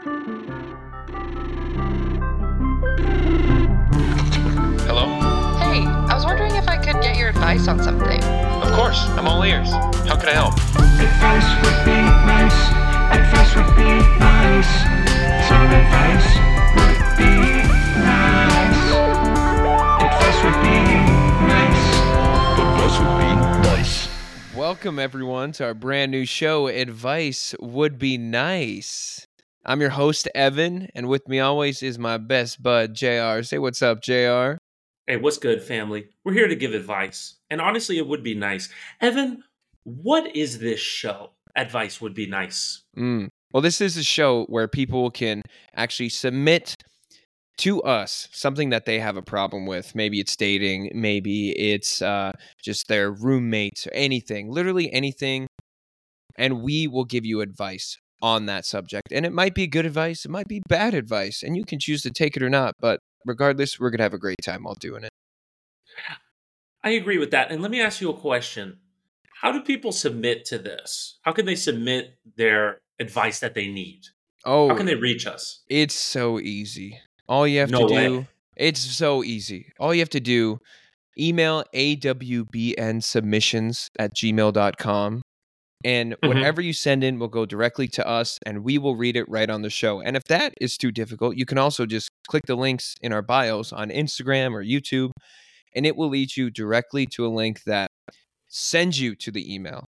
Hello? 0.00 0.14
Hey, 5.58 5.82
I 5.82 6.14
was 6.14 6.24
wondering 6.24 6.54
if 6.54 6.68
I 6.68 6.76
could 6.76 7.02
get 7.02 7.16
your 7.16 7.30
advice 7.30 7.66
on 7.66 7.82
something. 7.82 8.22
Of 8.22 8.72
course, 8.74 9.00
I'm 9.18 9.26
all 9.26 9.42
ears. 9.42 9.68
How 9.72 10.14
can 10.16 10.28
I 10.28 10.34
help? 10.34 10.54
Advice 10.54 11.50
would 11.64 11.84
be 11.84 11.98
nice. 12.30 12.54
Advice 13.10 13.56
would 13.56 13.74
be 13.74 13.90
nice. 14.20 14.70
Some 15.48 15.66
advice 15.66 16.30
would 16.78 17.02
be 17.18 17.34
nice. 17.98 18.78
Advice 20.04 20.38
would 20.44 20.62
be 20.62 20.78
nice. 21.48 21.90
Advice 22.60 22.98
would 23.00 23.18
be 23.18 23.34
nice. 23.66 24.06
Welcome, 24.54 25.00
everyone, 25.00 25.50
to 25.52 25.64
our 25.64 25.74
brand 25.74 26.12
new 26.12 26.24
show, 26.24 26.68
Advice 26.68 27.56
Would 27.58 27.98
Be 27.98 28.16
Nice. 28.16 29.26
I'm 29.64 29.80
your 29.80 29.90
host, 29.90 30.28
Evan, 30.34 30.88
and 30.94 31.08
with 31.08 31.28
me 31.28 31.40
always 31.40 31.82
is 31.82 31.98
my 31.98 32.16
best 32.16 32.62
bud, 32.62 32.94
JR. 32.94 33.42
Say 33.42 33.58
what's 33.58 33.82
up, 33.82 34.00
JR. 34.00 34.56
Hey, 35.06 35.16
what's 35.16 35.38
good, 35.38 35.62
family? 35.62 36.06
We're 36.24 36.34
here 36.34 36.48
to 36.48 36.56
give 36.56 36.74
advice. 36.74 37.36
And 37.50 37.60
honestly, 37.60 37.98
it 37.98 38.06
would 38.06 38.22
be 38.22 38.34
nice. 38.34 38.68
Evan, 39.00 39.42
what 39.84 40.34
is 40.36 40.58
this 40.58 40.80
show? 40.80 41.30
Advice 41.56 42.00
would 42.00 42.14
be 42.14 42.26
nice. 42.26 42.82
Mm. 42.96 43.28
Well, 43.52 43.62
this 43.62 43.80
is 43.80 43.96
a 43.96 44.02
show 44.02 44.44
where 44.44 44.68
people 44.68 45.10
can 45.10 45.42
actually 45.74 46.10
submit 46.10 46.74
to 47.58 47.82
us 47.82 48.28
something 48.32 48.70
that 48.70 48.84
they 48.84 49.00
have 49.00 49.16
a 49.16 49.22
problem 49.22 49.66
with. 49.66 49.94
Maybe 49.94 50.20
it's 50.20 50.36
dating, 50.36 50.92
maybe 50.94 51.50
it's 51.50 52.00
uh, 52.00 52.32
just 52.62 52.88
their 52.88 53.10
roommates, 53.10 53.86
or 53.86 53.90
anything, 53.92 54.50
literally 54.50 54.92
anything. 54.92 55.48
And 56.36 56.62
we 56.62 56.86
will 56.86 57.04
give 57.04 57.26
you 57.26 57.40
advice 57.40 57.98
on 58.20 58.46
that 58.46 58.64
subject. 58.64 59.12
And 59.12 59.24
it 59.24 59.32
might 59.32 59.54
be 59.54 59.66
good 59.66 59.86
advice, 59.86 60.24
it 60.24 60.30
might 60.30 60.48
be 60.48 60.60
bad 60.68 60.94
advice, 60.94 61.42
and 61.42 61.56
you 61.56 61.64
can 61.64 61.78
choose 61.78 62.02
to 62.02 62.10
take 62.10 62.36
it 62.36 62.42
or 62.42 62.50
not. 62.50 62.74
But 62.80 63.00
regardless, 63.24 63.78
we're 63.78 63.90
going 63.90 63.98
to 63.98 64.04
have 64.04 64.14
a 64.14 64.18
great 64.18 64.42
time 64.42 64.64
while 64.64 64.74
doing 64.74 65.04
it. 65.04 65.10
I 66.82 66.90
agree 66.90 67.18
with 67.18 67.30
that. 67.32 67.50
And 67.50 67.60
let 67.62 67.70
me 67.70 67.80
ask 67.80 68.00
you 68.00 68.10
a 68.10 68.16
question 68.16 68.78
How 69.42 69.52
do 69.52 69.60
people 69.62 69.92
submit 69.92 70.44
to 70.46 70.58
this? 70.58 71.18
How 71.22 71.32
can 71.32 71.46
they 71.46 71.56
submit 71.56 72.18
their 72.36 72.80
advice 72.98 73.40
that 73.40 73.54
they 73.54 73.68
need? 73.68 74.02
Oh, 74.44 74.68
How 74.68 74.74
can 74.76 74.86
oh. 74.86 74.90
they 74.90 74.94
reach 74.94 75.26
us? 75.26 75.62
It's 75.68 75.94
so 75.94 76.38
easy. 76.40 77.00
All 77.28 77.46
you 77.46 77.60
have 77.60 77.70
No 77.70 77.86
to 77.86 77.94
do, 77.94 78.18
way. 78.18 78.28
it's 78.56 78.80
so 78.80 79.22
easy. 79.22 79.72
All 79.78 79.92
you 79.92 80.00
have 80.00 80.08
to 80.10 80.20
do, 80.20 80.58
email 81.18 81.64
awbn 81.74 83.02
submissions 83.02 83.90
at 83.98 84.14
gmail.com. 84.14 85.22
And 85.84 86.14
Mhm. 86.22 86.28
whatever 86.28 86.60
you 86.60 86.72
send 86.72 87.04
in 87.04 87.18
will 87.20 87.28
go 87.28 87.46
directly 87.46 87.86
to 87.88 88.06
us 88.06 88.38
and 88.44 88.64
we 88.64 88.78
will 88.78 88.96
read 88.96 89.16
it 89.16 89.28
right 89.28 89.48
on 89.48 89.62
the 89.62 89.70
show. 89.70 90.00
And 90.00 90.16
if 90.16 90.24
that 90.24 90.54
is 90.60 90.76
too 90.76 90.90
difficult, 90.90 91.36
you 91.36 91.46
can 91.46 91.56
also 91.58 91.86
just 91.86 92.10
click 92.28 92.46
the 92.46 92.56
links 92.56 92.96
in 93.00 93.12
our 93.12 93.22
bios 93.22 93.72
on 93.72 93.90
Instagram 93.90 94.52
or 94.54 94.64
YouTube, 94.64 95.10
and 95.74 95.86
it 95.86 95.96
will 95.96 96.08
lead 96.08 96.36
you 96.36 96.50
directly 96.50 97.06
to 97.06 97.24
a 97.24 97.28
link 97.28 97.62
that 97.64 97.90
sends 98.48 99.00
you 99.00 99.14
to 99.16 99.30
the 99.30 99.54
email. 99.54 99.84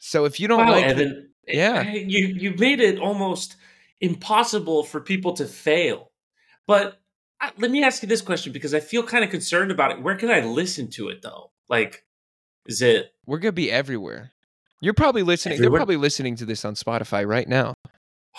So 0.00 0.24
if 0.24 0.40
you 0.40 0.48
don't 0.48 0.66
Wow, 0.66 0.72
like 0.72 0.84
it- 0.86 0.90
Evan. 0.90 1.34
Yeah. 1.46 1.84
eh, 1.86 2.04
You, 2.06 2.26
you 2.28 2.54
made 2.58 2.80
it 2.80 2.98
almost 2.98 3.56
impossible 4.00 4.82
for 4.84 5.00
people 5.00 5.32
to 5.34 5.46
fail. 5.46 6.10
But 6.66 7.00
let 7.56 7.70
me 7.70 7.82
ask 7.84 8.02
you 8.02 8.08
this 8.08 8.20
question 8.20 8.52
because 8.52 8.74
I 8.74 8.80
feel 8.80 9.02
kind 9.04 9.24
of 9.24 9.30
concerned 9.30 9.70
about 9.70 9.92
it. 9.92 10.02
Where 10.02 10.16
can 10.16 10.30
I 10.30 10.40
listen 10.40 10.90
to 10.90 11.08
it, 11.08 11.22
though? 11.22 11.52
Like, 11.68 12.04
is 12.66 12.82
it 12.82 13.12
We're 13.26 13.38
gonna 13.38 13.52
be 13.52 13.70
everywhere. 13.70 14.32
You're 14.80 14.94
probably 14.94 15.22
listening. 15.22 15.54
Everywhere? 15.54 15.70
They're 15.70 15.78
probably 15.78 15.96
listening 15.96 16.36
to 16.36 16.44
this 16.44 16.64
on 16.64 16.74
Spotify 16.74 17.26
right 17.26 17.48
now. 17.48 17.74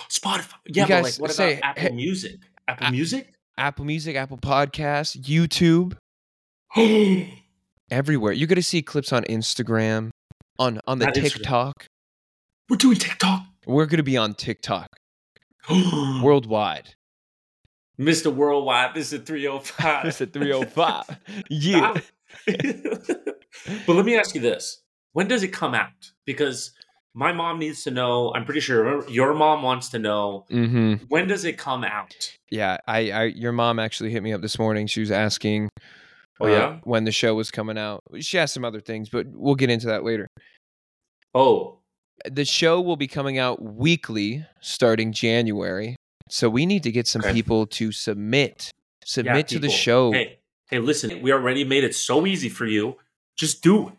Spotify? 0.09 0.53
Yeah, 0.67 0.83
but 0.83 0.89
guys 0.89 1.03
like, 1.19 1.21
what 1.21 1.31
say, 1.35 1.57
about 1.57 1.69
Apple 1.71 1.83
hey- 1.83 1.95
Music? 1.95 2.35
Apple 2.67 2.87
A- 2.87 2.91
Music? 2.91 3.33
Apple 3.57 3.85
Music, 3.85 4.15
Apple 4.15 4.37
Podcasts, 4.37 5.17
YouTube, 5.21 5.97
everywhere. 7.91 8.31
You're 8.31 8.47
gonna 8.47 8.61
see 8.61 8.81
clips 8.81 9.11
on 9.11 9.23
Instagram, 9.25 10.11
on 10.57 10.79
on 10.87 10.99
the 10.99 11.05
Not 11.07 11.15
Instagram. 11.15 11.33
TikTok. 11.33 11.73
doing 12.77 12.95
TikTok. 12.97 13.43
We're 13.65 13.85
gonna 13.87 14.03
be 14.03 14.15
on 14.15 14.33
TikTok 14.33 14.87
worldwide. 15.69 16.93
Mr. 17.99 18.33
Worldwide, 18.33 18.95
this 18.95 19.11
Mr. 19.11 19.25
305. 19.25 20.05
It's 20.05 20.21
at 20.21 20.31
305. 20.31 21.19
Yeah. 21.49 21.99
but 22.47 23.93
let 23.95 24.05
me 24.05 24.15
ask 24.17 24.33
you 24.35 24.39
this. 24.41 24.81
When 25.13 25.27
does 25.27 25.43
it 25.43 25.49
come 25.49 25.73
out? 25.73 26.11
Because 26.25 26.71
my 27.13 27.33
mom 27.33 27.59
needs 27.59 27.83
to 27.83 27.91
know. 27.91 28.31
I'm 28.35 28.45
pretty 28.45 28.59
sure 28.59 29.07
your 29.09 29.33
mom 29.33 29.63
wants 29.63 29.89
to 29.89 29.99
know. 29.99 30.45
Mm-hmm. 30.51 31.05
When 31.07 31.27
does 31.27 31.43
it 31.45 31.57
come 31.57 31.83
out? 31.83 32.13
Yeah. 32.51 32.77
I, 32.87 33.11
I 33.11 33.23
your 33.25 33.51
mom 33.51 33.79
actually 33.79 34.11
hit 34.11 34.21
me 34.23 34.33
up 34.33 34.41
this 34.41 34.59
morning. 34.59 34.87
She 34.87 34.99
was 34.99 35.11
asking 35.11 35.69
Oh, 36.41 36.45
uh, 36.45 36.49
yeah? 36.49 36.77
when 36.83 37.03
the 37.03 37.11
show 37.11 37.35
was 37.35 37.51
coming 37.51 37.77
out. 37.77 38.01
She 38.19 38.39
asked 38.39 38.53
some 38.53 38.63
other 38.63 38.79
things, 38.79 39.09
but 39.09 39.25
we'll 39.29 39.55
get 39.55 39.69
into 39.69 39.87
that 39.87 40.03
later. 40.03 40.27
Oh, 41.33 41.79
the 42.29 42.45
show 42.45 42.79
will 42.81 42.95
be 42.97 43.07
coming 43.07 43.37
out 43.37 43.61
weekly 43.61 44.45
starting 44.61 45.11
January. 45.11 45.95
So 46.29 46.49
we 46.49 46.65
need 46.65 46.83
to 46.83 46.91
get 46.91 47.07
some 47.07 47.21
Okay. 47.21 47.33
people 47.33 47.65
to 47.67 47.91
submit 47.91 48.71
submit 49.03 49.51
yeah, 49.51 49.57
to 49.57 49.59
the 49.59 49.69
show. 49.69 50.11
Hey, 50.11 50.39
hey, 50.69 50.79
listen. 50.79 51.21
We 51.21 51.31
already 51.33 51.63
made 51.63 51.83
it 51.83 51.95
so 51.95 52.25
easy 52.27 52.49
for 52.49 52.65
you. 52.65 52.97
Just 53.35 53.61
do 53.63 53.89
it. 53.89 53.93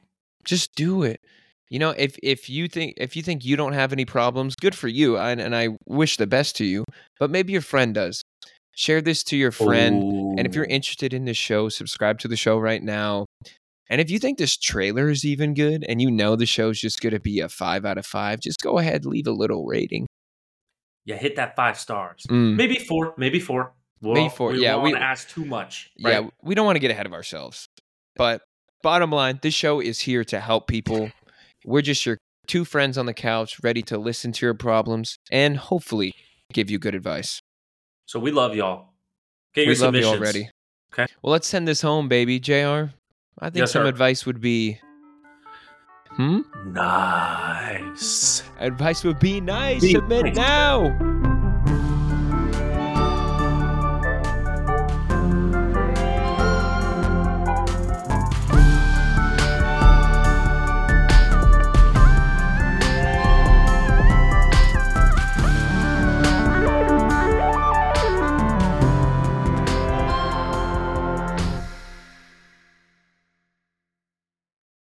Just 0.44 0.74
do 0.74 1.02
it. 1.02 1.20
You 1.68 1.78
know, 1.78 1.90
if 1.90 2.16
if 2.22 2.48
you 2.50 2.66
think 2.68 2.94
if 2.96 3.14
you 3.16 3.22
think 3.22 3.44
you 3.44 3.56
don't 3.56 3.74
have 3.74 3.92
any 3.92 4.04
problems, 4.04 4.56
good 4.56 4.74
for 4.74 4.88
you. 4.88 5.16
And 5.18 5.40
and 5.40 5.54
I 5.54 5.68
wish 5.86 6.16
the 6.16 6.26
best 6.26 6.56
to 6.56 6.64
you. 6.64 6.84
But 7.18 7.30
maybe 7.30 7.52
your 7.52 7.62
friend 7.62 7.94
does. 7.94 8.22
Share 8.76 9.00
this 9.00 9.22
to 9.24 9.36
your 9.36 9.50
friend. 9.52 10.02
And 10.38 10.46
if 10.46 10.54
you're 10.54 10.64
interested 10.64 11.12
in 11.12 11.24
this 11.26 11.36
show, 11.36 11.68
subscribe 11.68 12.18
to 12.20 12.28
the 12.28 12.36
show 12.36 12.58
right 12.58 12.82
now. 12.82 13.26
And 13.90 14.00
if 14.00 14.10
you 14.10 14.18
think 14.20 14.38
this 14.38 14.56
trailer 14.56 15.10
is 15.10 15.24
even 15.24 15.52
good 15.54 15.84
and 15.88 16.00
you 16.00 16.10
know 16.10 16.36
the 16.36 16.46
show's 16.46 16.80
just 16.80 17.00
going 17.00 17.12
to 17.12 17.20
be 17.20 17.40
a 17.40 17.48
five 17.48 17.84
out 17.84 17.98
of 17.98 18.06
five, 18.06 18.38
just 18.40 18.60
go 18.60 18.78
ahead, 18.78 19.04
leave 19.04 19.26
a 19.26 19.32
little 19.32 19.66
rating. 19.66 20.06
yeah, 21.04 21.16
hit 21.16 21.34
that 21.36 21.56
five 21.56 21.78
stars. 21.78 22.22
Mm. 22.30 22.56
Maybe 22.56 22.76
four. 22.78 23.14
Maybe 23.16 23.40
four. 23.40 23.72
We'll, 24.00 24.14
Maybe 24.14 24.28
four, 24.30 24.52
We 24.52 24.62
yeah, 24.62 24.76
we- 24.76 24.92
want 24.92 24.96
to 24.96 25.02
ask 25.02 25.28
too 25.28 25.44
much. 25.44 25.90
Yeah, 25.96 26.28
we 26.42 26.54
don't 26.54 26.64
want 26.64 26.76
to 26.76 26.80
get 26.80 26.90
ahead 26.92 27.04
of 27.06 27.12
ourselves. 27.12 27.66
But 28.16 28.42
bottom 28.82 29.10
line, 29.10 29.38
this 29.42 29.54
show 29.54 29.80
is 29.80 30.00
here 30.00 30.24
to 30.24 30.40
help 30.40 30.66
people. 30.66 31.10
We're 31.64 31.82
just 31.82 32.04
your 32.06 32.18
two 32.46 32.64
friends 32.64 32.96
on 32.98 33.06
the 33.06 33.14
couch, 33.14 33.58
ready 33.62 33.82
to 33.82 33.98
listen 33.98 34.32
to 34.32 34.46
your 34.46 34.54
problems 34.54 35.16
and 35.30 35.56
hopefully 35.56 36.14
give 36.52 36.70
you 36.70 36.78
good 36.78 36.94
advice. 36.94 37.40
So 38.06 38.18
we 38.18 38.30
love 38.32 38.54
y'all. 38.56 38.88
Get 39.54 39.66
your 39.66 39.74
we 39.74 39.80
love 39.80 39.94
you 39.94 40.02
submissions. 40.02 40.20
already. 40.20 40.50
Okay. 40.92 41.06
Well, 41.22 41.30
let's 41.32 41.46
send 41.46 41.68
this 41.68 41.82
home, 41.82 42.08
baby. 42.08 42.40
JR, 42.40 42.52
I 43.38 43.50
think 43.50 43.56
Yes, 43.56 43.72
some 43.72 43.84
sir. 43.84 43.88
advice 43.88 44.26
would 44.26 44.40
be 44.40 44.80
Hmm? 46.16 46.40
Nice. 46.66 48.42
Advice 48.58 49.04
would 49.04 49.20
be 49.20 49.40
nice. 49.40 49.80
Be 49.80 49.92
Submit 49.92 50.24
nice. 50.24 50.36
now. 50.36 51.09